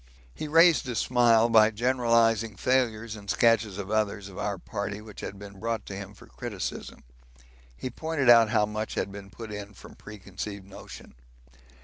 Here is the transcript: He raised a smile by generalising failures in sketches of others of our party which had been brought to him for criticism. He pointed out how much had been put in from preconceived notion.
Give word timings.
He 0.33 0.47
raised 0.47 0.89
a 0.89 0.95
smile 0.95 1.47
by 1.47 1.69
generalising 1.69 2.55
failures 2.55 3.15
in 3.15 3.27
sketches 3.27 3.77
of 3.77 3.91
others 3.91 4.29
of 4.29 4.37
our 4.39 4.57
party 4.57 4.99
which 4.99 5.21
had 5.21 5.37
been 5.37 5.59
brought 5.59 5.85
to 5.85 5.95
him 5.95 6.15
for 6.15 6.25
criticism. 6.25 7.03
He 7.77 7.91
pointed 7.91 8.27
out 8.27 8.49
how 8.49 8.65
much 8.65 8.95
had 8.95 9.11
been 9.11 9.29
put 9.29 9.51
in 9.51 9.75
from 9.75 9.93
preconceived 9.93 10.65
notion. 10.65 11.13